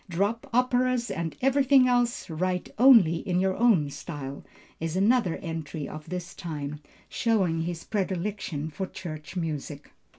"Drop 0.09 0.49
operas 0.51 1.11
and 1.11 1.35
everything 1.43 1.87
else, 1.87 2.27
write 2.27 2.71
only 2.79 3.17
in 3.17 3.39
your 3.39 3.55
own 3.55 3.91
style," 3.91 4.43
is 4.79 4.95
another 4.95 5.35
entry 5.43 5.87
of 5.87 6.09
this 6.09 6.33
time, 6.33 6.79
showing 7.07 7.61
his 7.61 7.83
predilection 7.83 8.71
for 8.71 8.87
church 8.87 9.35
music. 9.35 9.91